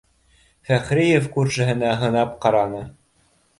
—Фәхриев 0.69 1.27
күршеһенә 1.37 1.93
һынап 2.01 2.35
ҡараны 2.47 2.83